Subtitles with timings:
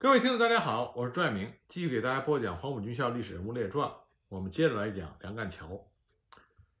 [0.00, 3.88] 各位听众，大家好，我是朱爱明，继续给大家播讲《黄埔军校历史人物列传》。
[4.28, 5.88] 我们接着来讲梁干桥。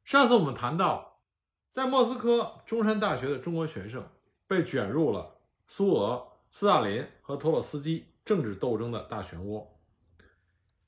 [0.04, 1.20] 上次我们谈到，
[1.68, 4.08] 在莫斯科中山大学的中国学生
[4.46, 5.36] 被卷入了
[5.66, 9.66] 苏俄、斯大林和托洛斯基政治斗争的大漩涡。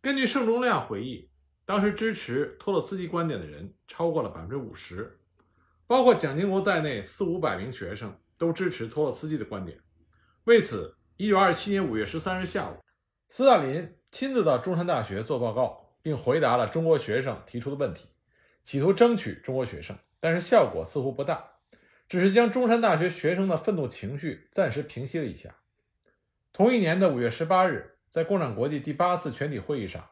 [0.00, 1.28] 根据盛中亮回忆，
[1.64, 5.18] 当时支持托洛斯基观点的人超过了百分之五十，
[5.84, 9.82] 包括蒋经国在内四五百名学生都支持托洛斯基的观点。
[10.44, 12.76] 为此，一九二七年五月十三日下午，
[13.28, 18.08] 斯大林亲自到中山大学做报告，并回答了中国学生提出的问题，
[18.64, 21.44] 企图争取中国学生，但是效果似乎不大，
[22.08, 25.56] 只是将中山大学学生的愤怒情绪暂时平息了一下。
[26.54, 30.02] 同一年的五月十八日，在共产国际第八次全体会议上，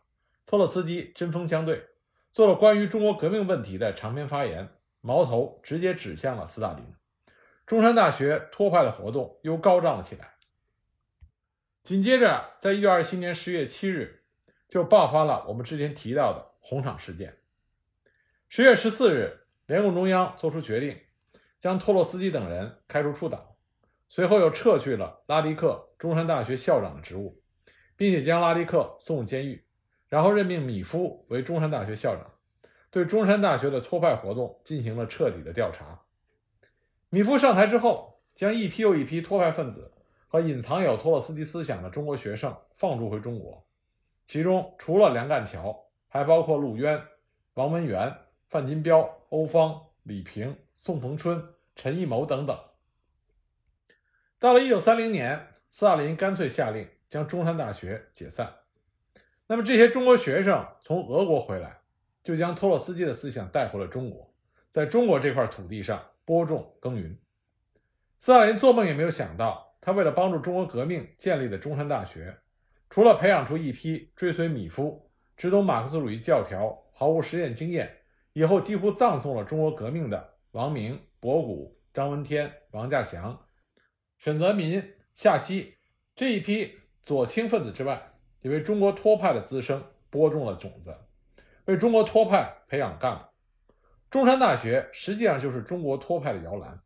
[0.44, 1.86] 托洛斯基针锋相对，
[2.32, 4.68] 做了关于中国革命问题的长篇发言，
[5.00, 6.84] 矛头直接指向了斯大林。
[7.64, 10.34] 中山大学托派的活动又高涨了起来。
[11.88, 14.20] 紧接着，在一九二七年十月七日，
[14.68, 17.38] 就爆发了我们之前提到的红场事件。
[18.50, 20.98] 十月十四日，联共中央作出决定，
[21.58, 23.42] 将托洛斯基等人开除出党，
[24.06, 27.42] 随后又撤去了拉迪克中山大学校长的职务，
[27.96, 29.64] 并且将拉迪克送入监狱，
[30.10, 32.30] 然后任命米夫为中山大学校长，
[32.90, 36.02] 对中山大学的托派活动进行了彻底的调查。
[37.08, 39.94] 米夫上台之后，将一批又一批托派分子。
[40.28, 43.66] 和隐藏有托洛斯基思想的中国学生放逐回中国，
[44.26, 47.02] 其中除了梁干桥，还包括陆渊、
[47.54, 48.14] 王文元、
[48.46, 51.42] 范金彪、欧方、李平、宋逢春、
[51.74, 52.58] 陈义谋等等。
[54.38, 58.52] 到了一九三零年，斯大林干脆下令将中山大学解散。
[59.46, 61.80] 那么这些中国学生从俄国回来，
[62.22, 64.30] 就将托洛斯基的思想带回了中国，
[64.70, 67.18] 在中国这块土地上播种耕耘。
[68.18, 69.67] 斯大林做梦也没有想到。
[69.80, 72.36] 他为了帮助中国革命建立的中山大学，
[72.90, 77.90] 除了培养出一批追随米夫、只懂马克思主义教条、毫无实践经验、
[78.32, 83.46] 以后几乎葬送了中国革命的王明、博古、张闻天、王稼祥、
[84.18, 84.82] 沈泽民、
[85.14, 85.76] 夏曦
[86.14, 90.94] 这一批左倾分子之外，也为中国托派的滋生播种了种子，
[91.66, 93.24] 为中国托派培养干部。
[94.10, 96.80] 中山大学实际上就是中国托派的摇篮。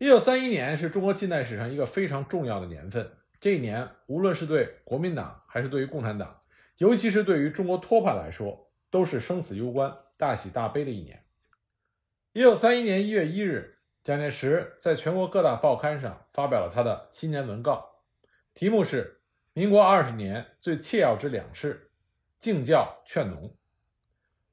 [0.00, 3.12] 一九三一年是中国近代史上一个非常重要的年份。
[3.38, 6.40] 这一年，无论是对国民党还是对于共产党，
[6.78, 11.22] 尤其是对于中国托派来说，都是生死攸关、大喜大悲的一年。
[12.32, 17.86] 一九三一年一月一日，蒋介石在全国各大报刊上发表了他的新年文告，
[18.54, 19.20] 题目是
[19.52, 21.90] “民国二十年最切要之两事：
[22.38, 23.54] 敬教劝农”。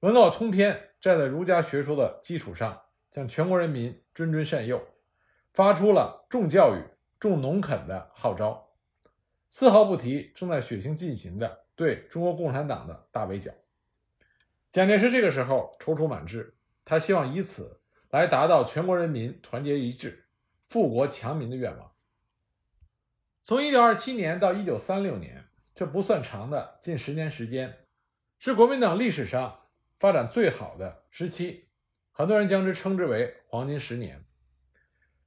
[0.02, 2.82] 文告通篇站在儒家学说的基础上，
[3.14, 4.86] 向全国人民谆谆善诱。
[5.58, 6.84] 发出了重教育、
[7.20, 8.76] 重农垦的号召，
[9.50, 13.52] 丝毫不提正在血腥进行的对中国共产党的大围剿。
[14.70, 17.82] 蒋介石这个时候踌躇满志，他希望以此
[18.12, 20.28] 来达到全国人民团结一致、
[20.70, 21.92] 富国强民的愿望。
[23.42, 25.44] 从1927年到1936年，
[25.74, 27.88] 这不算长的近十年时间，
[28.38, 29.62] 是国民党历史上
[29.98, 31.70] 发展最好的时期，
[32.12, 34.24] 很多人将之称之为黄金十年。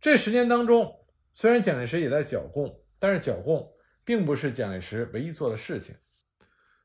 [0.00, 0.98] 这十年当中，
[1.34, 3.70] 虽然蒋介石也在剿共，但是剿共
[4.02, 5.94] 并不是蒋介石唯一做的事情。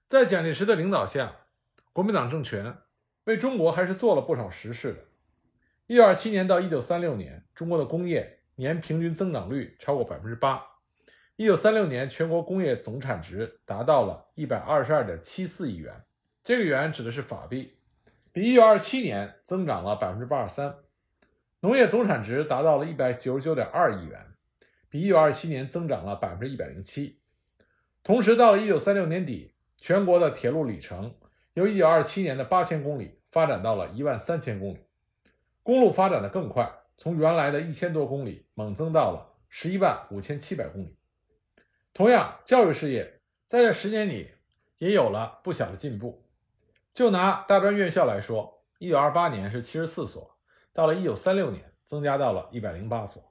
[0.06, 1.48] 在蒋介石的领导下，
[1.94, 2.76] 国民党政权
[3.24, 5.00] 为中国还是做了不少实事的。
[5.88, 10.62] 一九二七年到一九三六年，中国的工业年平均增长率超过百分之八。
[11.38, 16.04] 一九三六年，全国工业总产值达到了一百二十二点七四亿元，
[16.44, 17.78] 这个元指的是法币，
[18.34, 20.76] 比一九二七年增长了百分之八十三。
[21.66, 24.24] 农业总产值达到了一百九十九点二亿元，
[24.88, 27.20] 比一九二七年增长了百分之一百零七。
[28.04, 31.16] 同时，到了一九三六年底，全国的铁路里程
[31.56, 34.86] 由一九二七年的八千公里发展到了一万三千公里，
[35.64, 40.96] 公路发展的更快，从原来的一千多公里猛增到了十一万五千七百公里。
[41.96, 44.30] 同样，教育事业在这十年里
[44.78, 46.30] 也有了不小的进步。
[46.94, 50.32] 就拿大专院校来说，一九二八年是七十四所。
[50.76, 53.24] 到了一九三六年，增加到了一百零八所。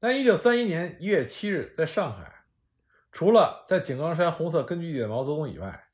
[0.00, 2.44] 那一九三一年一月七日，在上海，
[3.12, 5.88] 除了在井冈山红色根据地的毛泽东以外，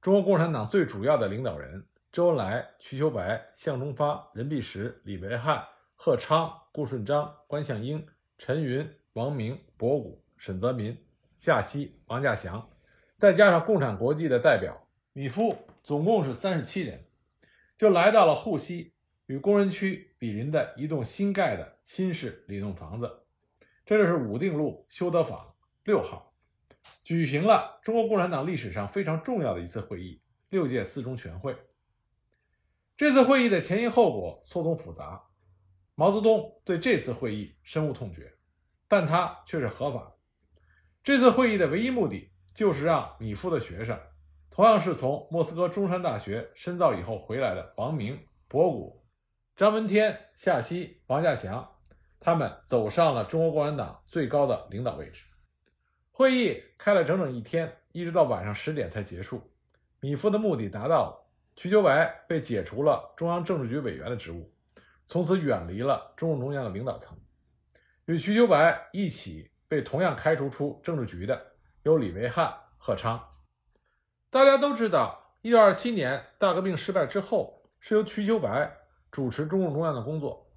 [0.00, 5.64] 中国共产党最主要的领导人周恩来、瞿秋白、向忠发、任弼时、李维汉、
[5.94, 8.04] 贺昌、顾顺章、关向应、
[8.36, 11.06] 陈云、王明、博古、沈泽民、
[11.38, 12.68] 夏曦、王稼祥，
[13.14, 17.04] 再加上共产国际的代表米夫，总共是三十七人，
[17.78, 18.92] 就来到了沪西。
[19.30, 23.08] 与工人区比邻的一栋新盖的新式里弄房子，
[23.86, 25.54] 这就是武定路修德坊，
[25.84, 26.34] 六号，
[27.04, 31.56] 举行了中国共产党历史上非常重要的一次会议——六届四中全会。
[32.96, 35.22] 这次会议的前因后果错综复杂，
[35.94, 38.36] 毛泽东对这次会议深恶痛绝，
[38.88, 40.12] 但他却是合法。
[41.04, 43.96] 这次会议的唯一目的就是让米夫的学生，
[44.50, 48.18] 同样是从莫斯科中山大学深造以后回来的王明、
[48.48, 48.99] 博古、
[49.60, 51.70] 张闻天、夏曦、王稼祥，
[52.18, 55.22] 他们走上了中国共产党最高的领导位置。
[56.10, 59.52] 会议开了整整一天，一直到晚上十点才结束。
[60.00, 61.30] 米夫的目的达到了。
[61.54, 64.50] 瞿秋白被解除了中央政治局委员的职务，
[65.06, 67.14] 从此远离了中共中央的领导层。
[68.06, 71.38] 与瞿秋白一起被同样开除出政治局的
[71.82, 73.22] 有李维汉、贺昌。
[74.30, 78.78] 大家都知道，一九二七年大革命失败之后，是由瞿秋白
[79.10, 80.50] 主持中共中央的工作。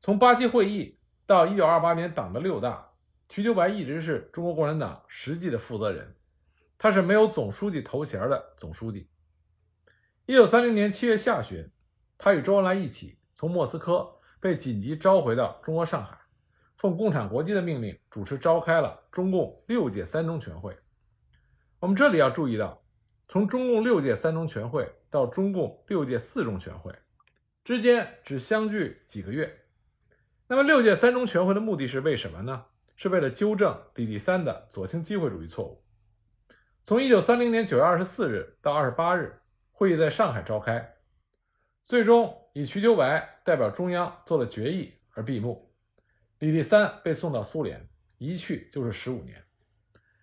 [0.00, 2.90] 从八七会议到一九二八年党的六大，
[3.28, 6.14] 瞿秋白一直是中国共产党实际的负责人，
[6.78, 9.08] 他是没有总书记头衔的总书记。
[10.26, 11.70] 一九三零年七月下旬，
[12.18, 16.18] 他与周恩来一起从莫斯科被紧急召回到中国上海，
[16.76, 20.76] 奉共产国际的命令主持召开了中共六届三中全会。
[21.78, 22.82] 我们这里要注意到，
[23.28, 26.92] 从中共六届三中全会到中共六届四中全会
[27.66, 29.64] 之间只相距几个月。
[30.46, 32.66] 那么六届三中全会的目的是为什么呢？
[32.94, 35.84] 是为了纠正李立三的左倾机会主义错误。
[36.84, 39.42] 从一九三零年九月二十四日到二十八日。
[39.72, 40.94] 会议在上海召开，
[41.84, 45.74] 最终以瞿秋白代表中央做了决议而闭幕。
[46.38, 49.44] 李立三被送到苏联，一去就是十五年。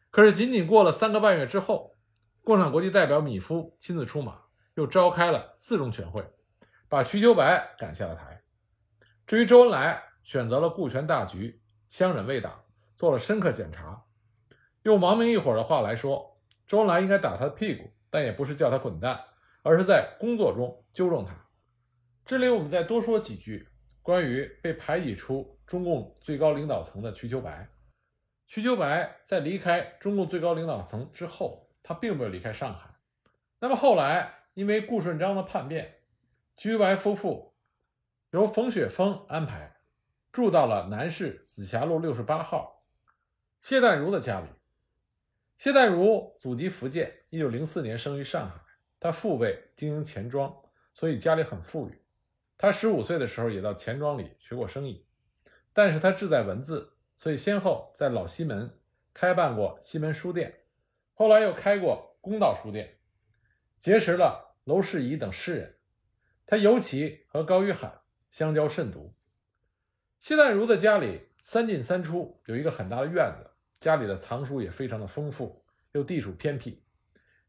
[0.10, 1.98] 可是仅仅过了三个半月之后，
[2.42, 4.44] 共产国际代表米夫亲自出马，
[4.75, 6.25] 又召开了四中全会，
[6.94, 8.44] 把瞿秋白赶下了台。
[9.25, 11.60] 至于周恩来，选择了顾全大局，
[11.90, 14.04] 相忍为党，做了深刻检查。
[14.84, 19.19] 用王明一伙的话来说，周恩来应该打他的屁股，但也不是叫他滚蛋。
[19.63, 21.34] 而是在工作中纠正他。
[22.25, 23.68] 这里我们再多说几句
[24.04, 27.68] 关于被排挤出中共最高领导层的瞿秋白。
[28.45, 32.88] 瞿秋白在离开中共最高领导层之后，他并没有离开上海。
[33.60, 35.95] 那么后来因为顾顺章的叛变，
[36.56, 37.56] 居白夫妇
[38.30, 39.76] 由冯雪峰安排
[40.32, 42.86] 住到了南市紫霞路六十八号
[43.62, 44.48] 谢淡如的家里。
[45.58, 48.60] 谢淡如祖籍福建，一九零四年生于上海。
[49.00, 50.54] 他父辈经营钱庄，
[50.94, 52.02] 所以家里很富裕。
[52.58, 55.06] 他十五岁的时候也到钱庄里学过生意，
[55.74, 58.80] 但是他志在文字，所以先后在老西门
[59.14, 60.66] 开办过西门书店，
[61.14, 62.98] 后来又开过公道书店，
[63.78, 65.78] 结识了娄世仪等诗人。
[66.45, 69.16] 他尤其和高于海相交甚笃。
[70.19, 73.50] 谢淡如的家里三进三出，有一个很大的院子，
[73.80, 76.84] 家里的藏书也非常的丰富，又地处偏僻。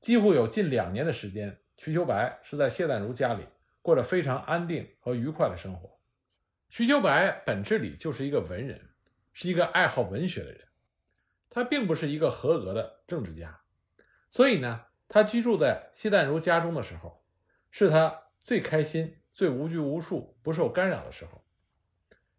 [0.00, 3.46] 几乎有近两年的时间，瞿秋白是在谢淡如家里
[3.80, 5.98] 过着非常安定和愉快的生活。
[6.68, 8.90] 瞿秋白本质里就是一个文人，
[9.32, 10.66] 是一个爱好文学的人，
[11.48, 13.60] 他并不是一个合格的政治家。
[14.30, 17.24] 所以呢，他居住在谢淡如家中的时候，
[17.70, 21.42] 是他最开心、最无拘无束、不受干扰的时候。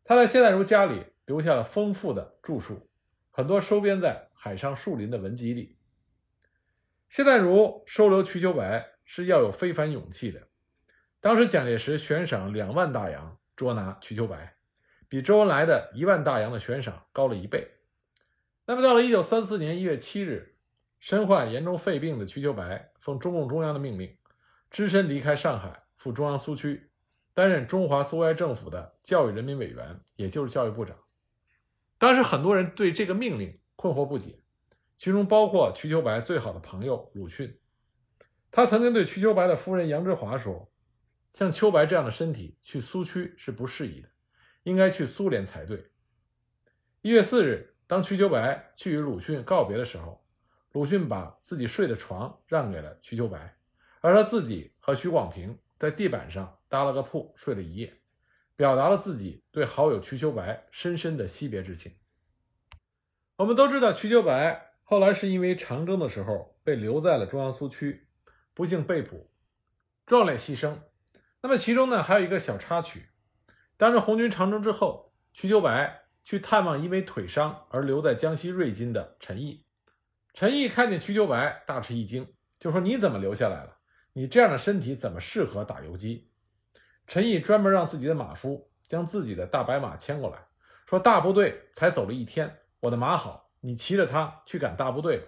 [0.04, 2.88] 他在谢淡如家里留下了丰富的著述，
[3.32, 5.80] 很多收编在海上树林的文集里。
[7.10, 10.48] 谢淡如收留瞿秋白是要有非凡勇气的。
[11.20, 14.58] 当时蒋介石悬赏两万大洋捉拿瞿秋白，
[15.10, 17.68] 比周恩来的一万大洋的悬赏高了一倍。
[18.68, 20.56] 那么到了一九三四年一月七日，
[21.00, 24.16] 身患严重肺病的瞿秋白奉中共中央的命令，
[24.70, 26.92] 只身离开上海，赴中央苏区，
[27.34, 30.96] 担任中华苏维埃政府的教育人民委员，也就是教育部长。
[31.98, 34.40] 当时很多人对这个命令困惑不解。
[34.96, 37.58] 其中包括瞿秋白最好的朋友鲁迅，
[38.52, 40.72] 他曾经对瞿秋白的夫人杨之华说
[41.34, 44.10] ：“像秋白这样的身体去苏区是不适宜的，
[44.62, 45.90] 应该去苏联才对。”
[47.02, 50.24] 一月四日，当瞿秋白去与鲁迅告别的时候，
[50.74, 53.58] 鲁迅把自己睡的床让给了瞿秋白，
[54.02, 58.02] 而他自己和徐广平在地板上搭了个铺睡了一夜，
[58.56, 61.94] 表达了自己对好友瞿秋白深深的惜别之情。
[63.38, 64.74] 我们都知道瞿秋白。
[64.88, 68.08] 后来是因为长征的时候被留在了中央苏区，
[68.54, 69.32] 不幸被捕，
[70.06, 70.78] 壮烈牺牲。
[71.42, 73.10] 那么其中呢还有一个小插曲：
[73.78, 79.66] 当时红军长征之后，瞿秋白去探望因为腿伤而留在江西瑞金的陈毅。
[80.36, 83.75] 陈毅看见瞿秋白，大吃一惊，就说：“你怎么留下来了？
[84.18, 86.32] 你这样的身体怎么适合打游击？”
[87.06, 90.48] 陈毅专门让自己的马夫将自己的大白马牵过来，
[90.86, 95.26] 说：“大部队才走了一天，我的马好。”你骑着它去赶大部队吧。”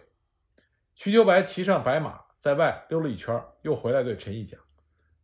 [0.96, 4.60] 瞿秋白骑上白马，在外溜了一圈，又回来对陈毅讲：“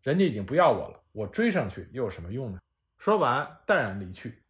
[0.02, 2.60] 人家已经不要我了，我追上去又有什么用呢？”
[2.98, 4.44] 说完，淡然离去。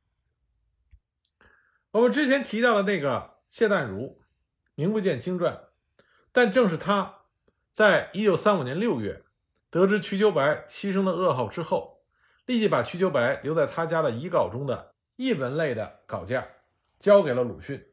[1.92, 4.22] 我们之前提到的那个谢旦如，
[4.76, 5.62] 名不见经传，
[6.32, 7.23] 但正是他，
[7.74, 9.24] 在一九三五年六月
[9.72, 12.04] 得知瞿秋白牺牲的噩耗之后，
[12.46, 16.48] 立即把瞿秋白留在他家的遗稿中的译文类的稿件
[17.00, 17.84] 交给了鲁迅，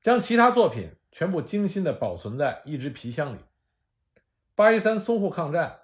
[0.00, 3.40] 将其他作品全部精心的保存在一只皮箱里。
[4.54, 5.80] 八一三淞沪抗战，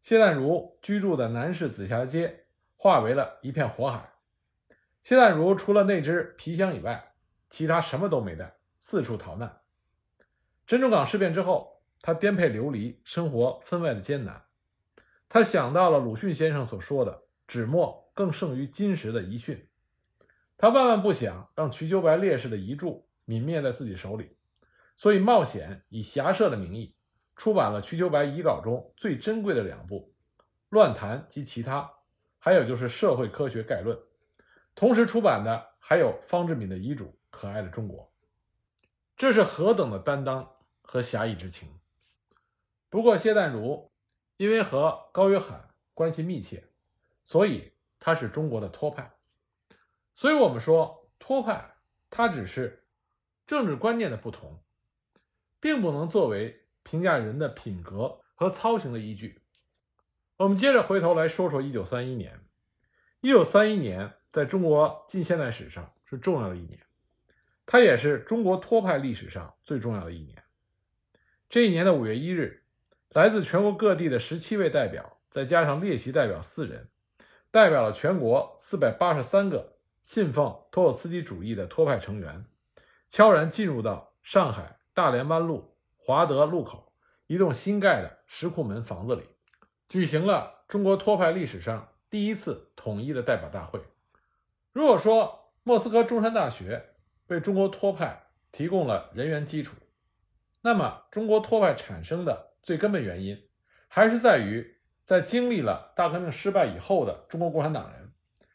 [0.00, 2.46] 谢旦如居住的南市紫霞街
[2.78, 4.14] 化为了一片火海。
[5.02, 7.12] 谢旦如除了那只皮箱以外，
[7.50, 9.60] 其他什么都没带，四处逃难。
[10.66, 11.73] 珍珠港事变之后，
[12.06, 14.44] 他颠沛流离，生活分外的艰难。
[15.26, 19.66] 他想到了鲁迅先生所说的“纸墨更胜于金石”的遗训，
[20.58, 22.88] 他万万不想让瞿秋白烈士的遗著
[23.26, 24.36] 泯灭在自己手里，
[24.98, 26.94] 所以冒险以侠社的名义
[27.36, 30.12] 出版了瞿秋白遗稿中最珍贵的两部
[30.68, 31.90] 《乱谈》及其他，
[32.38, 33.96] 还有就是《社会科学概论》。
[34.74, 38.02] 同时出版的还有方志敏的遗嘱《可爱的中国》，
[39.16, 40.46] 这是何等的担当
[40.82, 41.66] 和侠义之情！
[42.94, 43.90] 不过谢旦如
[44.36, 46.62] 因为和高约翰关系密切，
[47.24, 49.16] 所以他是中国的托派。
[50.14, 51.74] 所以我们说托派，
[52.08, 52.86] 他只是
[53.48, 54.62] 政治观念的不同，
[55.58, 59.42] 并不能作为评价人的品格和操行的依据。
[60.36, 62.46] 我们接着回头来说说一九三一年，
[63.22, 64.14] 一九三一年。
[64.30, 66.80] 在中国近现代史上是重要的一年，
[67.66, 70.44] 它也是中国托派历史上最重要的一年。
[71.48, 72.63] 这一年的五月一日，
[73.14, 76.88] 来自全国各地的十七位代表，再加上列席代表四人，
[77.52, 82.44] 代表了全国四百八十三个信奉托洛茨基主义的托派成员，
[83.06, 86.92] 悄然进入到上海大连湾路华德路口
[87.28, 89.22] 一栋新盖的石库门房子里，
[89.88, 93.80] 举行了中国托派历史上第一次统一的代表大会。
[94.72, 96.96] 如果说莫斯科中山大学
[97.28, 99.76] 为中国托派提供了人员基础，
[100.62, 103.40] 那么中国托派产生的最根本原因，
[103.86, 108.10] 还是在于在经历了大革命失败以后的中国共产党人，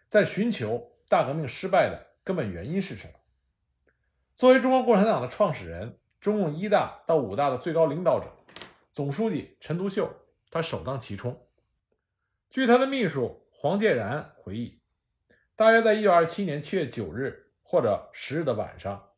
[0.08, 3.14] 在寻求大革命失败的根本原因是什么。
[4.36, 8.26] 作为中国共产党的创始人，中共一大到五大的最高领导者，
[8.92, 10.12] 总书记陈独秀，
[10.50, 11.48] 他首当其冲。
[12.50, 14.82] 据他的秘书黄介然回忆。
[15.56, 19.10] 大约在一九二七年七月九日或者十日的晚上，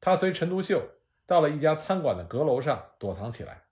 [0.00, 0.80] 他随陈独秀
[1.26, 3.64] 到了一家餐馆的阁楼上躲藏起来。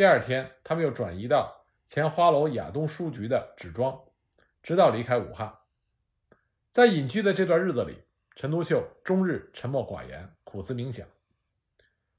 [0.00, 4.00] 第二天，他们又转移到前花楼亚东书局的纸庄，
[4.62, 5.54] 直到离开武汉。
[6.70, 7.98] 在隐居的这段日子里，
[8.34, 11.06] 陈独秀终日沉默寡言，苦思冥想。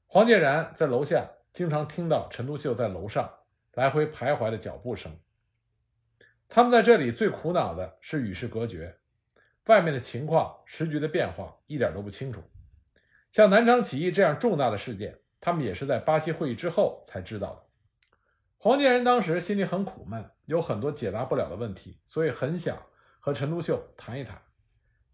[0.06, 3.28] 黄建然在楼下经常听到陈独秀在楼上
[3.72, 5.18] 来回徘徊的脚步声。
[6.48, 8.96] 他们在这里最苦恼的是与世隔绝。
[9.66, 12.44] 外面的情况、时局的变化一点都不清楚。
[13.32, 17.71] 像南昌起义这样重大的事件，他们也是在八七会议之后才知道的。
[18.64, 22.80] 黄建仁当时心里很苦闷，有很多解答不了的问题，所以很想
[23.18, 24.40] 和陈独秀谈一谈。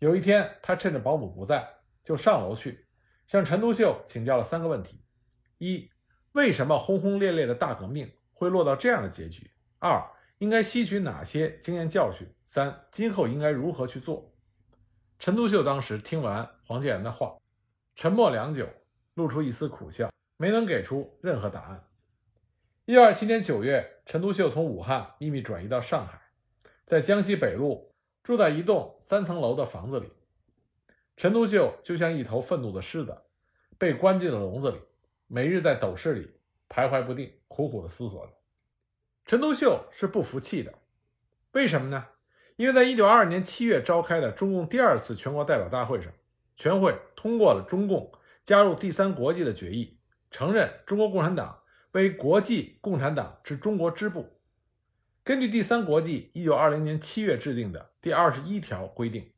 [0.00, 1.67] 有一天，他趁着保姆不在，
[2.05, 2.87] 就上楼去
[3.26, 5.02] 向陈独秀请教了三个问题：
[5.57, 5.88] 一、
[6.33, 9.50] 为什么轰轰烈烈的大革命会落到这样的结局？
[9.78, 9.99] 二、
[10.40, 12.31] 应该吸取哪些经验教训？
[12.45, 14.31] 三、今后应该如何去做？
[15.19, 17.35] 陈独秀当时听完黄建仁的话，
[17.97, 18.69] 沉默良久，
[19.14, 21.83] 露出一丝苦笑，没能给出任何答案。
[22.88, 26.23] 一九二七年九月，陈独秀从武汉秘密转移到上海，
[26.87, 27.92] 在江西北路
[28.23, 30.11] 住在一栋三层楼的房子里。
[31.14, 33.14] 陈独秀就像一头愤怒的狮子，
[33.76, 34.78] 被关进了笼子里，
[35.26, 38.33] 每日在斗室里徘徊不定，苦苦地思索着。
[39.26, 40.73] 陈独秀是不服气的，
[41.52, 42.07] 为什么呢？
[42.57, 46.11] 因为在一九二二年七月召开的中共第二次全国代表大会上，
[46.57, 48.11] 全会通过了中共
[48.47, 49.99] 加入第三国际的决议，
[50.30, 51.58] 承认中国共产党
[51.92, 54.38] 为国际共产党之中国支部。
[55.25, 59.30] 根据第三国际一九二零年七月制定的第二十一条规定，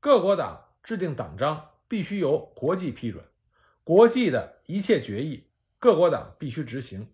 [0.00, 3.24] 各国党制定党章必须由国际批准，
[3.84, 7.10] 国际的一切决议，各国党必须执行。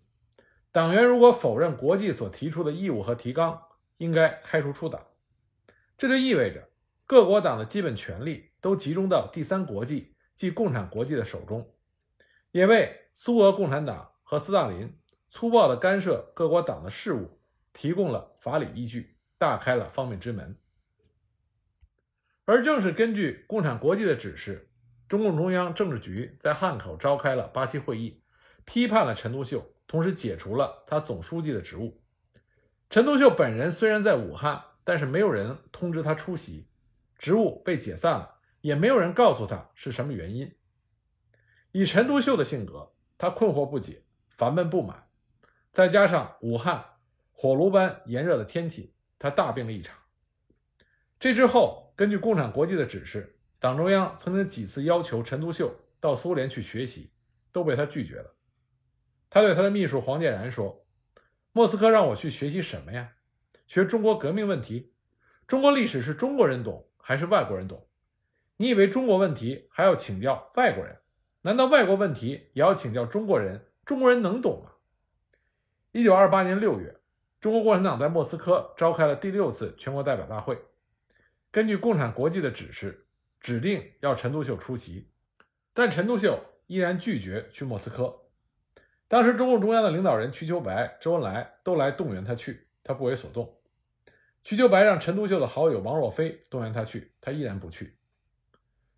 [0.70, 3.62] 党员如果否认国际所提出的义务和提纲，
[3.97, 5.06] 应该开除出党。
[5.97, 6.68] 这就意味着，
[7.06, 11.68] 各国党的基本权利都集中到第三国际即共产国际的手中，
[12.52, 14.94] 也为苏俄共产党和斯大林
[15.30, 17.40] 粗暴地干涉各国党的事务
[17.73, 20.54] 提供了法理依据，大开了方便之门。
[22.44, 24.70] 而正是根据共产国际的指示，
[25.08, 28.23] 中共中央政治局在汉口召开了八七会议，
[28.66, 31.99] 批判了陈独秀，同时解除了他总书记的职务。
[32.90, 36.68] 陈独秀本人虽然在武汉，但是没有人通知他出席，
[37.16, 40.54] 职务被解散了，也没有人告诉他是什么原因。
[41.73, 44.02] 以陈独秀的性格，他困惑不解，
[44.38, 45.09] 烦闷不满，
[45.73, 46.85] 再加上武汉
[47.33, 49.99] 火炉般炎热的天气，他大病了一场。
[51.18, 57.11] 这之后，根据共产国际的指示，党中央曾经几次要求陈独秀到苏联去学习，
[57.50, 58.37] 都被他拒绝了。
[59.28, 60.87] 他对他的秘书黄建然说
[61.50, 63.14] ：“莫斯科让我去学习什么呀？
[63.66, 64.95] 学中国革命问题？
[65.49, 67.88] 中国历史是中国人懂还是外国人懂？
[68.59, 70.97] 你以为中国问题还要请教外国人？
[71.42, 73.64] 难道外国问题也要请教中国人？
[73.88, 74.73] 中国人能懂吗？”
[75.92, 76.95] 一九二八年六月，
[77.40, 80.62] 中国共产党在莫斯科召开了第六次全国代表大会。
[81.50, 83.07] 根据共产国际的指示，
[83.40, 85.09] 指定要陈独秀出席，
[85.73, 88.14] 但陈独秀依然拒绝去莫斯科。
[89.09, 93.59] 当时中共中央的领导人瞿秋白、周恩来都来动员他去，他不为所动。
[94.45, 97.97] 瞿秋白让陈独秀的好友王若飞动员他去，他依然不去。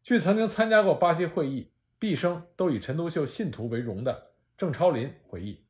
[0.03, 1.71] 据曾经参加过巴西会议、
[2.01, 4.30] 毕生都以陈独秀信徒为荣的
[4.61, 5.65] 郑超林回忆，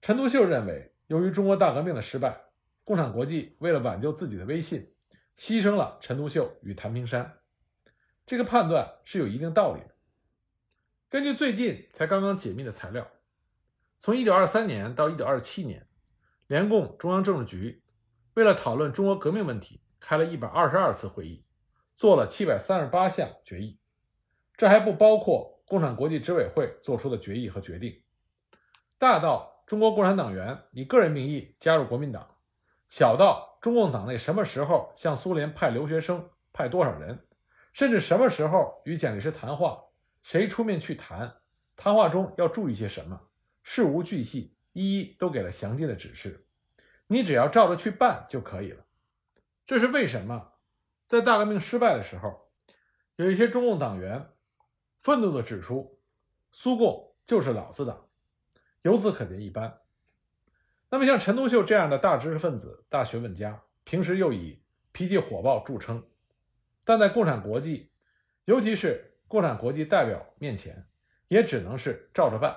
[0.00, 2.40] 陈独秀认为，由于中国大革命的失败，
[2.82, 4.94] 共产国际为了挽救自己的威信。
[5.36, 7.40] 牺牲了陈独秀与谭平山，
[8.24, 9.94] 这个判断是有一定道理的。
[11.10, 13.06] 根据最近才刚刚解密的材料，
[13.98, 15.86] 从1923年到1927年，
[16.46, 17.84] 联共中央政治局
[18.32, 21.44] 为了讨论中国革命问题，开了一百二十二次会议，
[21.94, 23.78] 做了七百三十八项决议，
[24.56, 28.00] 这还不包括共产国际执委会做出的决议和决定。
[28.98, 32.36] 大到中国共产党员以个人名义加入国民党，
[32.86, 33.52] 小到。
[33.64, 37.26] 中共党内什么时候向苏联派留学生，派多少人，
[37.72, 39.82] 甚至什么时候与蒋介石谈话，
[40.20, 41.36] 谁出面去谈，
[41.74, 43.18] 谈话中要注意些什么，
[43.62, 46.46] 事无巨细，一一都给了详尽的指示。
[47.06, 48.84] 你只要照着去办就可以了。
[49.66, 50.52] 这是为什么？
[51.06, 52.50] 在大革命失败的时候，
[53.16, 54.28] 有一些中共党员
[55.00, 55.98] 愤怒地指出，
[56.52, 58.06] 苏共就是老子党。
[58.84, 59.80] 由此可见一斑。
[60.90, 66.06] 那么，像陈独秀这样的大知识分子、大学问家，平时又以脾气火爆著称，
[66.84, 67.90] 但在共产国际，
[68.44, 70.86] 尤其是共产国际代表面前，
[71.28, 72.56] 也只能是照着办。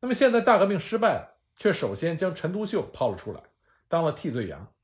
[0.00, 3.40] 那么现在大革命失败了，却首先将陈独秀抛了出来，
[3.86, 4.74] 当了替罪羊，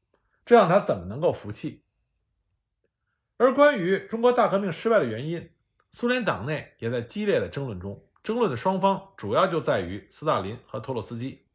[0.45, 1.83] 这让他怎么能够服气？
[3.37, 5.51] 而关于中国大革命失败的原因，
[5.91, 11.47] 苏联党内也在激烈的争论中，争论的双方主要就在于斯大林和托洛斯基。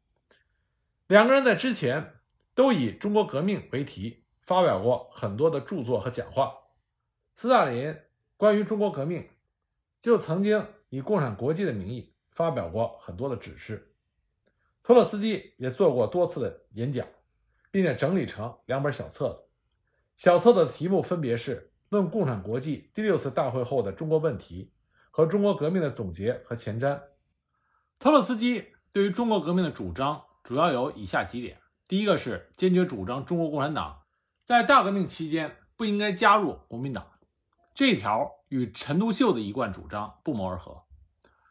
[1.06, 2.14] 两个人在之前
[2.54, 6.50] 都以中国革命为题发表过很多的著作和讲话。
[7.36, 7.94] 斯大林
[8.38, 9.28] 关于中国革命，
[10.00, 13.94] 就曾经以共产国际的名义发表过很多的指示。
[14.82, 17.06] 托洛斯基也做过多次的演讲，
[17.70, 19.42] 并且整理成两本小册子。
[20.16, 21.56] 小册子的题目分别是
[21.90, 24.72] 《论共产国际第六次大会后的中国问题》
[25.12, 26.96] 和《中国革命的总结和前瞻》。
[28.00, 30.24] 托洛斯基对于中国革命的主张。
[30.44, 34.00] 主要有以下几点：第一个是坚决主张中国共产党
[34.44, 37.06] 在大革命期间不应该加入国民党，
[37.76, 40.82] 这条与陈独秀的一贯主张不谋而合。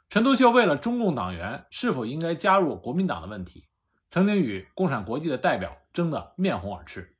[0.10, 3.70] 陈独秀为了中共党员是否应该加入国民党的问题，
[4.10, 7.16] 曾经与共产国际的代表争得面红耳赤。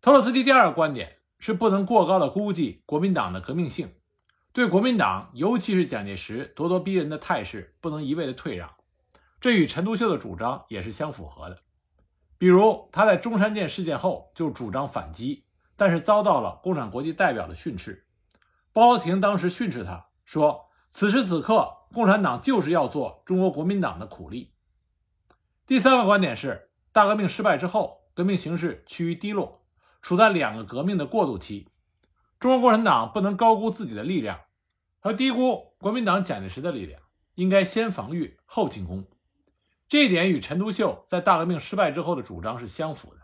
[0.00, 3.92] 托洛斯基第二个观点是不能过高的估计国民党的革命性，
[4.56, 8.72] 对国民党，尤其是蒋介石咄咄逼人的态势，不能一味的退让。
[9.38, 11.58] 这与陈独秀的主张也是相符合的，
[12.38, 15.44] 比如他在中山舰事件后就主张反击，
[15.76, 18.06] 但是遭到了共产国际代表的训斥。
[18.72, 24.54] 包廷当时训斥他说：“此时此刻，共产党就是要做中国国民党的苦力。”
[25.68, 29.66] 第三个观点是，大革命失败之后，革命形势趋于低落，
[30.00, 31.68] 处在两个革命的过渡期，
[32.40, 34.40] 中国共产党不能高估自己的力量，
[35.06, 37.00] 和低估国民党蒋介石的力量，
[37.36, 39.06] 应该先防御后进攻。
[39.88, 43.20] 这一点与陈独秀在大革命失败之后的主张是相符的。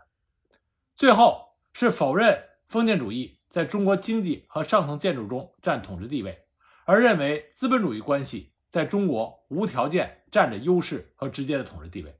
[0.95, 6.45] 最后是否认封建主义在中国经济和上层建筑中占统治地位，
[6.85, 12.17] 而认为资本主义关系在中国无条件占着优势和直接的统治地位。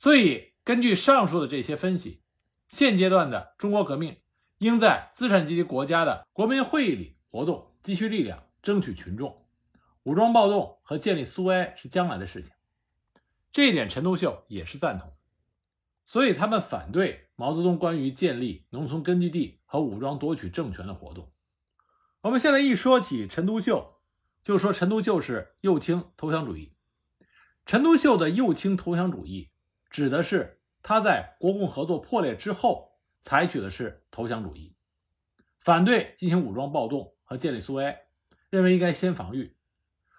[0.00, 2.22] 所以，根据上述的这些分析，
[2.66, 4.16] 现阶段的中国革命
[4.58, 9.46] 应在资产阶级国家的国民会议里活动，积蓄力量，争取群众。
[10.02, 12.50] 武装暴动和建立苏维埃是将来的事情。
[13.52, 15.12] 这一点，陈独秀也是赞同，
[16.04, 21.30] 所以他们反对毛泽东关于建立农村根据地和武装夺取政权的活动。
[22.22, 24.00] 我们现在一说起陈独秀，
[24.42, 26.74] 就说陈独秀是右倾投降主义。
[27.66, 29.52] 陈独秀的右倾投降主义，
[29.88, 34.74] 指的是他在国共合作破裂之后采取的是投降主义，
[35.60, 38.04] 反对进行武装暴动和建立苏维埃，
[38.48, 39.54] 认为应该先防御，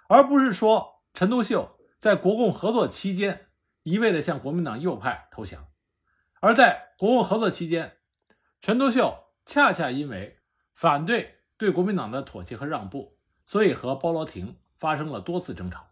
[0.08, 3.48] 而不是说陈独秀在国共合作期间
[3.82, 5.68] 一味的向国民党右派投降。
[6.42, 7.98] 而在国共合作期间，
[8.62, 10.38] 陈独秀恰恰因为
[10.76, 11.34] 反对。
[11.60, 13.18] 对国民党的妥协和让步，
[13.48, 15.88] 所以和包罗廷发生了多次争吵。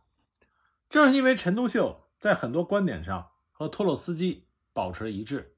[0.91, 5.55] 正是因为陈独秀在很多观点上和托洛斯基保持了一致，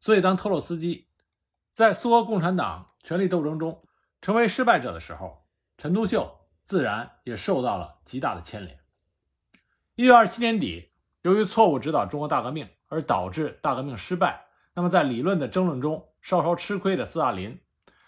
[0.00, 1.08] 所以当托洛斯基
[1.70, 3.84] 在苏俄共产党权力斗争中
[4.22, 5.44] 成为失败者的时候，
[5.76, 8.78] 陈独秀自然也受到了极大的牵连。
[9.96, 17.60] 一九二七年底，由于错误指导中国大革命而导致大革命失败，那么在理论的争论中稍稍吃亏的斯大林。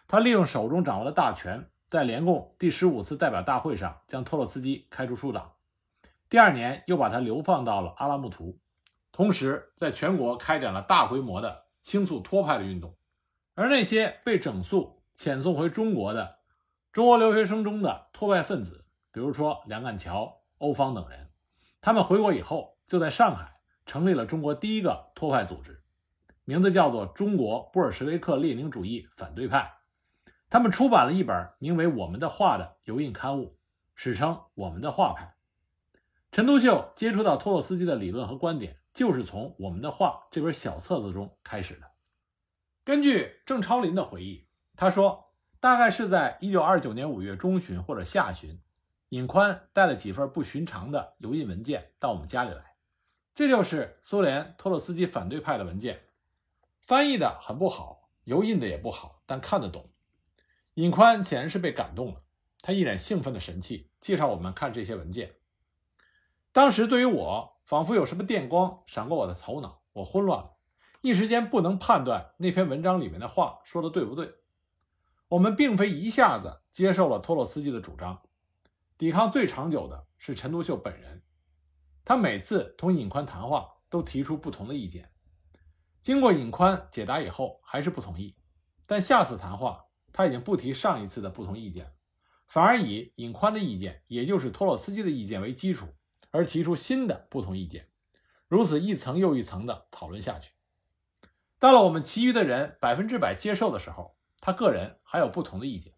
[0.07, 5.55] 他利用手中掌握的大权，在联共第十五次代表大会上将托洛斯基开除出党。
[6.31, 8.61] 第二年又把他流放到了阿拉木图，
[9.11, 12.97] 同时在全国开展了大规模的清肃托派的运动。
[13.57, 16.39] 而那些被整肃遣送回中国的
[16.93, 21.31] 中国留学生中的托派分子，比如说梁干桥、欧方等人，
[21.81, 25.83] 他们回国以后就在上海成立了中国第一个托派组织，
[26.45, 29.73] 名字叫做中国布尔什维克列宁主义反对派。
[30.51, 33.59] 他们出版了一本名为《我们的画》的油印刊物，
[33.95, 35.35] 史称“我们的画派”。
[36.31, 41.91] 陈独秀接触到托洛斯基的理论和观点，就是从《我们的画》这本小册子中开始的。
[42.85, 44.44] 根据郑超林的回忆，
[44.77, 48.61] 他说，大概是在1929年5月中旬或者下旬，
[49.11, 52.75] 尹宽带了几份不寻常的油印文件到我们家里来，
[53.35, 56.03] 这就是苏联托洛斯基反对派的文件，
[56.81, 59.91] 翻译的很不好，油印的也不好，但看得懂。
[60.75, 62.23] 尹宽显然是被感动了，
[62.61, 65.37] 他一脸兴奋的神气，介绍我们看这些文件。
[66.51, 70.57] 当时对于我，仿佛有什么电光闪过我的头脑，我混乱了，
[71.01, 74.35] 一时间不能判断那篇文章里面的话说的对不对。
[75.29, 78.23] 我们并非一下子接受了托洛斯基的主张，
[78.97, 81.23] 抵抗最长久的是陈独秀本人，
[82.05, 85.11] 他每次同尹宽谈话都提出不同的意见，
[86.01, 88.37] 经过尹宽解答以后还是不同意，
[88.87, 89.81] 但下次谈话。
[90.17, 91.93] 他已经不提上一次的不同意见，
[92.47, 95.89] 反而以尹宽的意见，也就是托洛斯基的意见为基础，
[96.31, 97.89] 而提出新的不同意见，
[98.47, 100.53] 如此一层又一层的讨论下去。
[101.59, 105.95] 到了我们其余的人百分之百接受的时候，他个人还有不同的意见。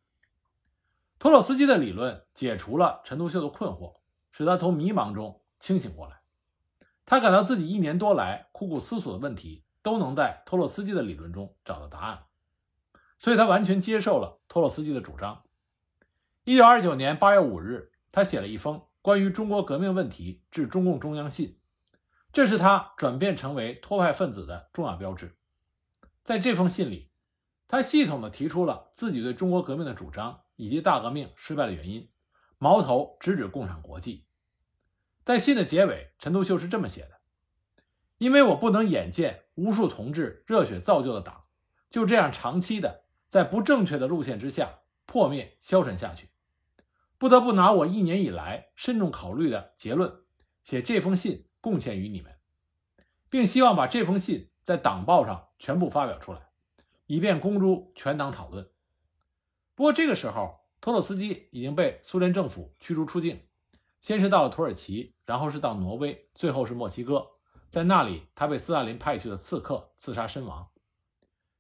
[1.18, 3.96] 托洛斯基的理论解除了陈独秀的困惑，
[4.30, 6.20] 使他从迷茫中清醒过来。
[7.04, 12.26] 他感到自己一年多来苦苦思索的问题，都能在托洛斯基的理论中找到答案。
[13.18, 15.42] 所以他完全接受了托洛斯基的主张。
[16.44, 21.58] 一九二九年八月五日，他写了一封关于中国革命问题致中共中央信，
[22.32, 25.36] 这是他转变成为托派分子的重要标志。
[26.22, 27.10] 在这封信里，
[27.68, 32.08] 他系统地提出了自己对中国革命的主张以及大革命失败的原因，
[32.58, 34.26] 矛头直指共产国际。
[35.24, 37.20] 在信的结尾，陈独秀是这么写的
[38.18, 41.44] ：“因为我不能眼见无数同志热血造就的党
[41.90, 46.30] 就这样长期的。”在不正确的路线之下破灭消沉下去，
[47.18, 50.22] 不得不拿我一年以来慎重考虑的结论
[50.62, 52.32] 写这封信贡献于你们，
[53.28, 56.45] 并希望把这封信在党报上全部发表出来，
[57.06, 58.68] 以便公诸全党讨论。
[59.74, 63.42] 不过这个时候，托洛斯基已经被苏联政府驱逐出境，
[64.00, 67.26] 先是到了土耳其，然后是到挪威，最后是墨西哥，
[67.70, 70.68] 在那里他被斯大林派去的刺客刺杀身亡。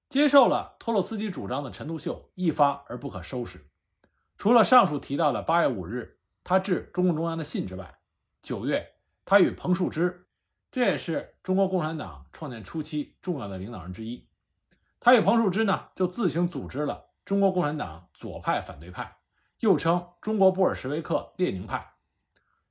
[0.08, 3.68] 接受了托洛斯基主张的陈独秀一发而不可收拾。
[4.38, 7.98] 除了上述提到的八月五日他致中共中央的信之外，
[8.42, 10.28] 九月他与彭树之，
[10.70, 14.25] 这也是中国共产党创建初期重要的领导人之一，
[15.06, 19.18] 他与彭树之呢就自行组织了中国共产党左派反对派，
[19.60, 21.92] 又称中国布尔什维克列宁派，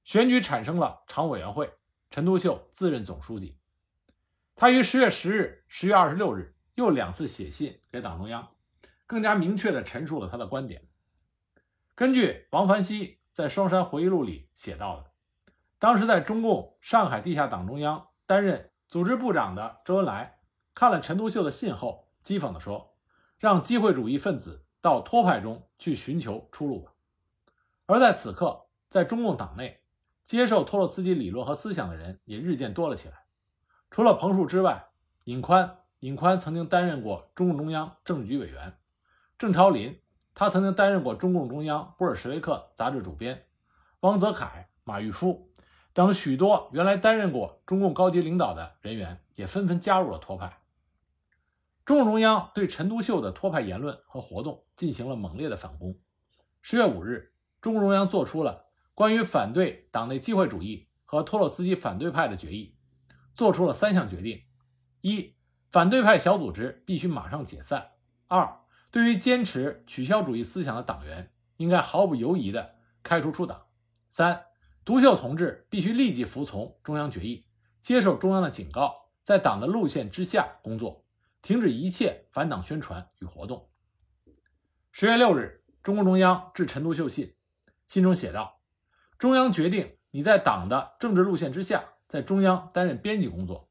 [0.03, 1.71] 选举产生了常委员会，
[2.11, 3.57] 陈独秀自任总书记。
[4.53, 6.53] 他于十月十日、十月二十六日。
[6.73, 8.49] 又两次写信给党中央，
[9.07, 10.85] 更加明确地陈述了他的观点。
[11.95, 15.05] 根据王凡熙在《双山回忆录》里写到的，
[15.79, 20.39] 当时在中共上海地下党中央担任组织部长的周恩来，
[20.73, 22.95] 看了陈独秀的信后，讥讽地说
[23.37, 26.91] ：“让机会主义分子到托派中去寻求出路吧。”
[27.85, 29.81] 而在此刻，在中共党内，
[30.23, 33.25] 接受托洛斯基理论和思想的人也日渐多了起来。
[33.91, 34.87] 除了彭树之外，
[35.25, 35.77] 尹宽。
[36.01, 38.77] 尹宽曾经担任过中共中央政治局委员，
[39.39, 39.99] 郑超林
[40.35, 43.47] 他曾经担任过中共中央布尔什维克杂志主编，
[44.01, 45.49] 汪泽凯、马玉夫
[45.93, 50.59] 等许多原来担任过中共高级领导的人员也纷纷加入了托派。
[51.85, 55.95] 中共中央对陈独秀的托派言论和活动进行了猛烈的反攻。
[56.63, 62.75] 十月五日，中共中央作出了关于反对党内机会主义和托洛茨基反对派的决议，
[63.35, 64.41] 做出了三项决定：
[65.01, 65.35] 一、
[65.69, 67.79] 反对派小组织必须马上解散；
[68.27, 73.59] 二、对于坚持取消主义思想的党员，应该毫不犹豫地开除出党；
[74.09, 74.43] 三、
[74.83, 77.45] 独秀同志必须立即服从中央决议，
[77.83, 81.04] 接受中央的警告，在党的路线之下工作。
[81.45, 83.69] 停止一切反党宣传与活动。
[84.91, 87.35] 十月六日，中共中央致陈独秀信，
[87.87, 88.63] 信中写道
[89.19, 93.69] ：“中央决定你在党的政治路线之下，在中央担任编辑工作，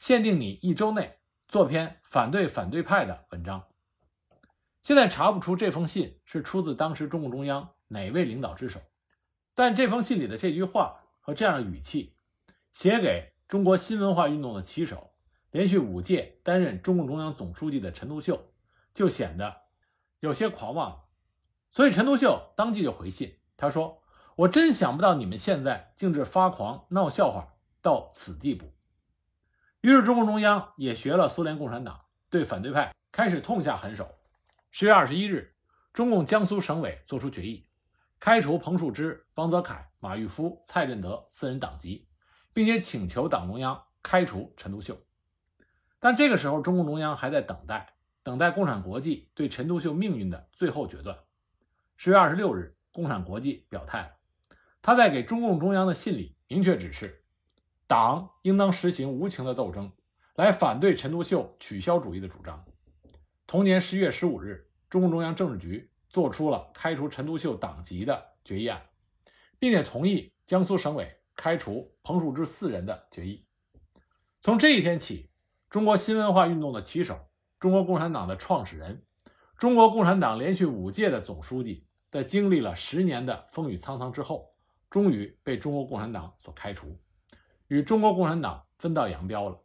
[0.00, 3.62] 限定你一周内做篇反对反对派的文章。”
[4.82, 8.80] 现在查不出这封信是出自当时中共中央哪位领导之手，
[9.54, 12.16] 但这封信里的这句话和这样的语气，
[12.72, 15.12] 写给中国新文化运动的旗手。
[15.54, 18.50] 连续五届担任中共中央总书记的陈独秀，
[18.92, 19.54] 就显得
[20.18, 21.04] 有些狂妄了。
[21.70, 24.02] 所以陈独秀当即就回信，他说
[24.34, 28.74] ：“我真想不到你们现在竟至发狂闹笑话到此地步。”
[29.82, 34.12] 于是中共中央也学了苏联共产党，对反对派开始痛下狠手。
[34.72, 35.54] 十月二十一日，
[35.92, 37.68] 中共江苏省委作出决议，
[38.18, 42.08] 开除彭树之、汪泽楷、马玉夫、蔡振德四人党籍，
[42.52, 44.98] 并且请求党中央开除陈独秀。
[46.04, 51.18] 但这个时候，中共中央还在等待，等待共产国际对陈独秀命运的最后决断。
[51.96, 54.14] 十月二十六日，共产国际表态，
[54.82, 57.24] 他在给中共中央的信里明确指示，
[57.86, 59.90] 党应当实行无情的斗争，
[60.34, 62.62] 来反对陈独秀取消主义的主张。
[63.46, 68.82] 同年十月十五日，中共中央政治局作出了开除陈独秀党籍的决议案，
[69.58, 73.46] 并且同意江苏省委开除彭树之四人的决议。
[74.42, 75.30] 从这一天起。
[75.74, 77.18] 中国新文化运动的旗手，
[77.58, 79.02] 中国共产党的创始人，
[79.56, 84.54] 中国共产党连续五届的总书记，在经历了十年的风雨沧桑之后，
[84.88, 86.96] 终于被中国共产党所开除，
[87.66, 89.58] 与中国共产党分道扬镳了。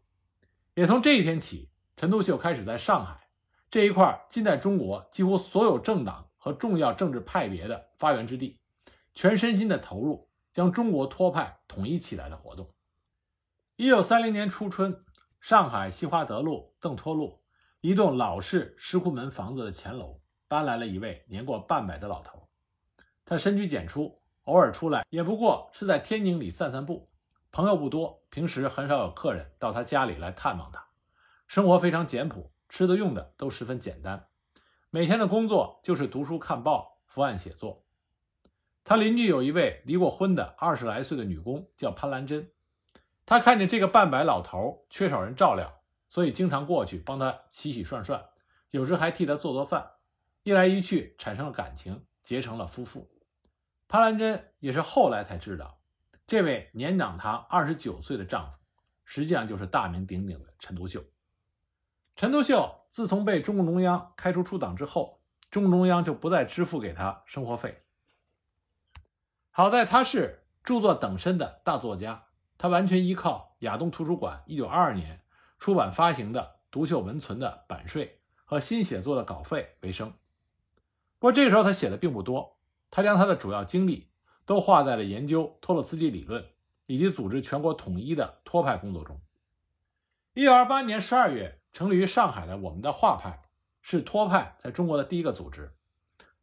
[0.74, 3.28] 也从这一天起，陈独秀开始在上海
[3.69, 8.60] 这一块近代中国几乎所有政党和重要政治派别的发源之地，
[9.13, 12.74] 全身心的投入将中国托派统一起来的活动。
[13.76, 15.06] 一九三零年初春。
[15.41, 17.41] 上海西华德路邓托路
[17.80, 22.49] 一栋老式石库门房子的前楼搬来了一位年过半百的老头，
[23.23, 27.10] 他深居简出，偶尔出来也不过是在天井里散散步，
[27.52, 30.86] 朋友不多，平时很少有客人到他家里来探望他，
[31.47, 34.28] 生活非常简朴，吃的用的都十分简单，
[34.89, 37.86] 每天的工作就是读书看报、伏案写作。
[38.84, 42.52] 他邻居有一位离过婚的二十来岁的女工，叫潘兰珍。
[43.30, 48.26] 他看见这个半白老头缺少人照料，所以经常过去帮他洗洗涮涮，
[48.72, 49.92] 有时还替他做做饭。
[50.42, 53.08] 一来一去，产生了感情，结成了夫妇。
[53.88, 55.80] 潘兰珍也是后来才知道，
[56.26, 58.58] 这位年长她二十九岁的丈夫，
[59.06, 61.04] 实际上就是大名鼎鼎的陈独秀。
[62.15, 67.84] 陈独秀自从被中共中央开除出党之后，中共中央就不再支付给他生活费。
[69.52, 72.26] 好在他是著作等身的大作家。
[72.60, 75.22] 他完全依靠亚东图书馆1922年
[75.60, 80.12] 出版发行的《独秀文存》的版税和新写作的稿费为生。
[81.19, 82.58] 不过这个时候他写的并不多，
[82.91, 84.10] 他将他的主要精力
[84.45, 86.45] 都花在了研究托洛茨基理论
[86.86, 89.22] 以及组织全国统一的托派工作中。
[90.36, 93.41] 1928年12月成立于上海的我们的画派
[93.82, 95.74] 是托派在中国的第一个组织。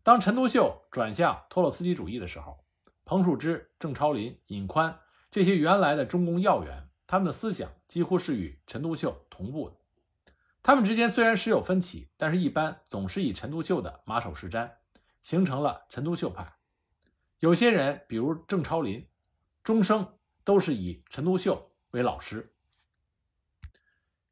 [0.02, 2.64] 当陈独秀转向托洛茨基主义的时候，
[3.04, 4.98] 彭树之、郑超林、尹宽。
[5.36, 9.76] 这些原来的中共要员，他们的思想几乎是与陈独秀同步的。
[10.62, 14.70] 他们之间虽然时有分歧，但是一般总是以陈独秀的马首是瞻，
[15.20, 16.54] 形成了陈独秀派。
[17.40, 19.06] 有些人，比如郑超林，
[19.62, 22.54] 终生都是以陈独秀为老师。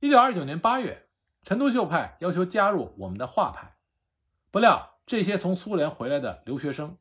[0.00, 1.06] 一九二九年八月，
[1.42, 3.76] 陈独秀派要求加入我们的画派，
[4.50, 6.96] 不料这些从苏联回来的留学生，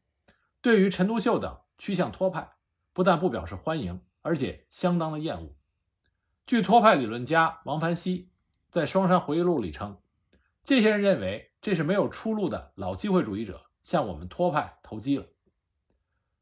[0.60, 2.50] 对于陈独秀等趋向托派。
[2.94, 5.56] 不但不表示欢迎，而且相当的厌恶。
[6.46, 8.30] 据托派理论家王凡熙
[8.70, 9.98] 在《双山回忆录》里称，
[10.64, 15.26] 这些人认为这是没有出路的老机会主义者向我们托派投机了。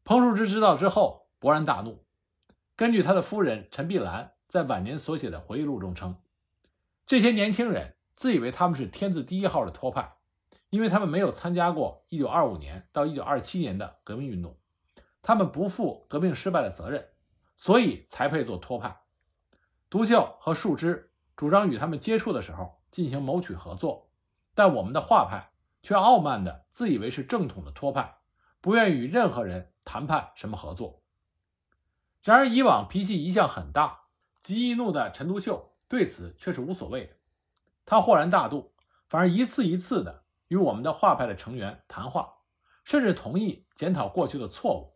[0.03, 2.03] 彭树之知道之后勃然大怒。
[2.75, 6.17] 根据他的夫人陈碧兰在晚年所写的回忆录中称，
[7.05, 10.15] 这些年轻人自以为他们是天字第一号的托派，
[10.69, 14.57] 因为他们没有参加过1925年到1927年的革命运动，
[15.21, 17.09] 他们不负革命失败的责任，
[17.57, 19.01] 所以才配做托派。
[19.89, 24.09] 独秀和树枝主张与他们接触的时候进行谋取合作，
[24.55, 25.51] 但我们的画派
[25.83, 28.17] 却傲慢的自以为是正统的托派，
[28.61, 31.03] 不愿与任何人谈判什么合作。
[32.21, 34.01] 然而，以往脾气一向很大、
[34.41, 37.15] 极易怒的陈独秀对此却是无所谓的。
[37.83, 38.73] 他豁然大度，
[39.09, 42.31] 反而一次一次的与我们的画派的成员谈话，
[42.85, 44.90] 甚至同意检讨过去的错误，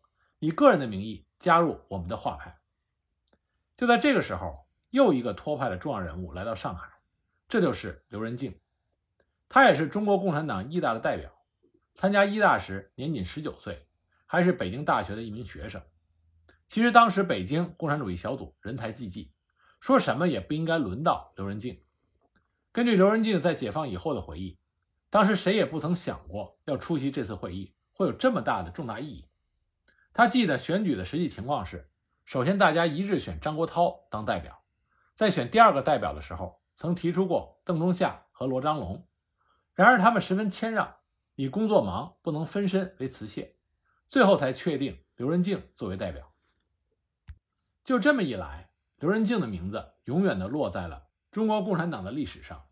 [0.45, 2.60] 以个人的名义加入我们的画派。
[3.75, 6.88] 就在这个时候，又一个托派的重要人物来到上海，
[7.47, 8.60] 这就是刘仁静。
[9.49, 11.31] 他也是中国共产党医大的代表，
[11.95, 13.88] 参加医大时年仅十九岁，
[14.27, 15.81] 还是北京大学的一名学生。
[16.67, 19.31] 其实当时北京共产主义小组人才济济，
[19.81, 21.81] 说什么也不应该轮到刘仁静。
[22.71, 24.60] 根据刘仁静在解放以后的回忆，
[25.10, 29.27] 当时谁也不曾想过要出席这次会议会有这么大的重大意义。
[30.17, 31.89] 他记得选举的实际情况是：
[32.23, 34.63] 首先大家一致选张国焘当代表，
[35.17, 39.06] 在选第二个代表的时候，曾提出过邓中夏和罗章龙，
[39.73, 40.95] 然而他们十分谦让，
[41.36, 43.58] 以工作忙不能分身为辞谢，
[44.08, 46.32] 最后才确定刘仁静作为代表。
[47.84, 52.65] 就这么一来，刘仁静的名字永远的落在了中国共产党的历史上。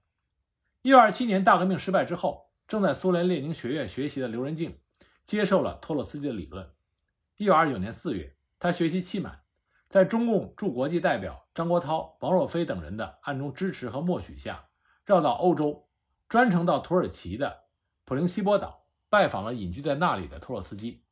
[0.81, 4.79] 一九二七年大革命失败之后，正在苏联列宁学院学习的刘仁静
[5.25, 6.73] 接受了托洛斯基的理论。
[7.37, 9.41] 一九二九年四月，他学习期满，
[9.89, 14.67] 在中共驻国际代表张国焘、王若飞等人的暗中支持和默许下，
[15.05, 15.87] 绕到欧洲，
[16.29, 17.63] 专程到土耳其的
[18.05, 21.03] 普林西波岛拜访了隐居在那里的托洛斯基。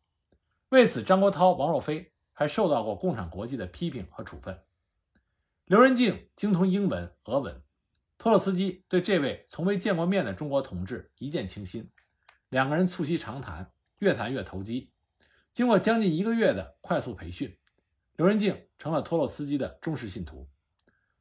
[0.70, 2.12] 为此，张国焘、王若飞。
[2.34, 4.64] 还受到过共产国际的批评和处分。
[5.66, 7.62] 刘仁静精通英文、俄文，
[8.18, 11.92] 托洛斯基对这位从未见过面的中国同志一见倾心，
[12.50, 14.92] 两个人促膝长谈，越谈越投机。
[15.52, 17.58] 经过将近一个月的快速培训，
[18.16, 20.48] 刘仁静成了托洛斯基的忠实信徒。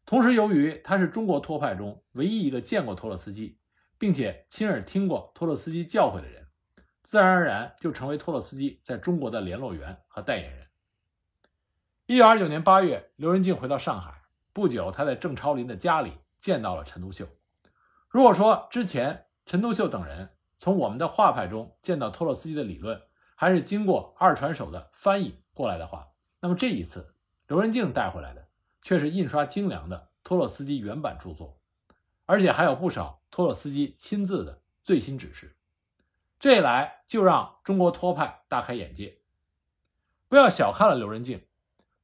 [0.06, 3.58] 同时，由于他是中国托派中唯一一个见过托洛斯基，
[3.98, 6.48] 并且亲耳听过托洛斯基教诲的人，
[7.02, 10.66] 自然而然就成为托洛斯基在中国的联络员和代言人。
[12.06, 14.22] 一九二九年八月，刘仁静回到上海。
[14.52, 17.28] 不久，他在郑超林的家里见到了陈独秀。
[18.08, 23.00] 如果说之前陈独秀等人从我们的画派中见到托洛斯基的理论，
[23.40, 26.08] 还是经过二传手的翻译过来的话，
[26.40, 27.14] 那么这一次，
[27.46, 28.48] 刘仁静带回来的
[28.82, 31.58] 却是印刷精良的托洛斯基原版著作，
[32.26, 35.56] 而且还有不少托洛斯基亲自的最新指示。
[36.38, 39.22] 这一来，就让中国托派大开眼界。
[40.28, 41.46] 不要小看了刘仁静。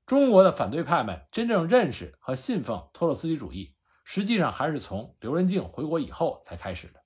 [0.06, 7.02] 中国的反对派们真正认识和信奉托洛斯基主义，实际上还是从刘仁静回国以后才开始的。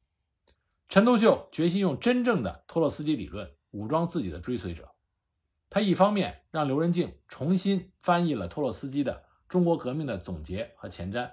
[0.89, 4.91] 陈独秀决心用真正的托洛斯基理论武装自己的追随者。
[5.69, 9.15] 他一方面让刘仁静重新翻译了托洛斯基的
[9.49, 11.31] 《中国革命的总结》和前瞻，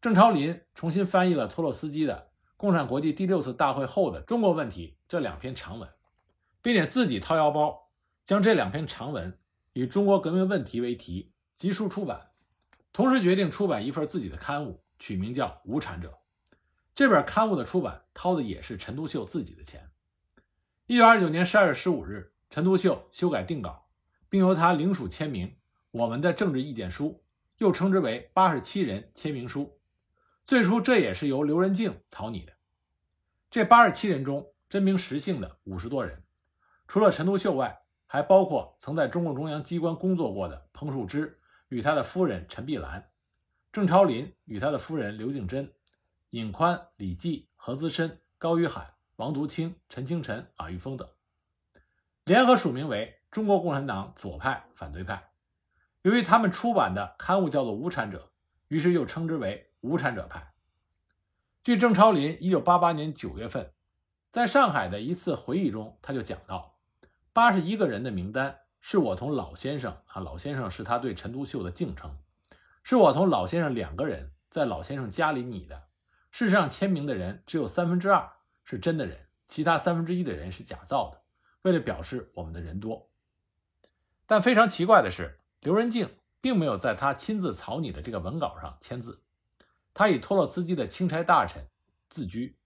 [0.00, 5.88] 郑超林重新翻译了托洛斯基的《共产国际第六次大会后的中国问题》这两篇长文，
[6.62, 7.90] 并且自己掏腰包
[8.24, 9.38] 将这两篇长文。
[9.74, 12.30] 以中国革命问题为题，集书出版，
[12.92, 16.08] 同时决定出版一份自己的刊物，取名叫《无产者》。
[16.94, 19.91] 这本刊物的出版掏的也是陈独秀自己的钱。
[20.92, 23.88] 一九二九年十二月十五日，陈独秀修改定稿，
[24.28, 25.56] 并由他领署签名。
[25.90, 27.24] 我们的政治意见书，
[27.56, 29.80] 又称之为八十七人签名书。
[30.44, 32.52] 最初这也是由刘仁静草拟的。
[33.50, 36.24] 这八十七人中，真名实姓的五十多人，
[36.86, 37.80] 除了陈独秀外。
[38.04, 43.08] 还包括曾在中共中央机关工作过的彭树之与他的夫人陈碧兰，
[43.72, 45.72] 郑超林与他的夫人刘敬珍，
[46.28, 51.08] 尹宽、李济、何资深、高于海、王独清、陈清晨、马玉峰等，
[52.24, 55.30] 联合署名为中国共产党左派反对派。
[56.02, 58.18] 由于他们出版的刊物叫做《无产者》，
[58.66, 60.54] 于是又称之为无产者派。
[61.62, 63.72] 据郑超林1988年9月份
[64.32, 66.80] 在上海的一次回忆中，他就讲到。
[67.32, 72.18] 八十一个人的名单是我同老先生啊，老先生是他对陈独秀的敬称，
[72.82, 75.84] 是我同老先生两个人在老先生家里拟的。
[76.32, 78.28] 事实上，签名的人只有三分之二
[78.64, 81.22] 是真的人，其他三分之一的人是假造的，
[81.62, 83.10] 为了表示我们的人多。
[84.26, 89.22] 但非常奇怪的是，刘仁静并没有在他亲自草拟的这个文稿上签字，
[89.92, 91.68] 他以托洛茨基的钦差大臣
[92.08, 92.56] 自居，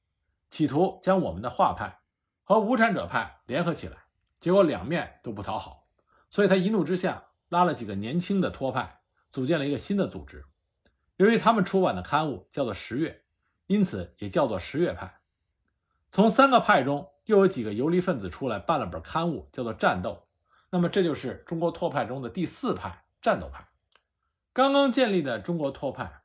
[0.49, 2.01] 企图将我们的画派
[2.45, 4.05] 和无产者派联合起来。
[4.39, 5.89] 结果两面都不讨好，
[6.31, 9.01] 所以他一怒之下拉了几个年轻的托派，
[9.33, 10.45] 组建了一个新的组织。
[11.17, 13.11] 由于他们出版的刊物叫做《十月》，
[13.67, 15.21] 因此也叫做十月派。
[16.11, 20.11] 从三个派中又有几个游离分子出来办了本刊物，叫做《战斗》。
[20.71, 23.69] 那么这就是中国托派中的第四派——战斗派。
[24.53, 26.23] 刚刚建立的中国托派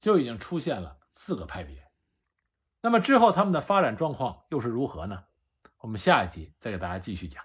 [0.00, 1.84] 就已经出现了四个派别。
[2.80, 5.24] 那么之后他们的发展状况又是如何呢？
[5.78, 7.44] 我们下一集再给大家继续讲。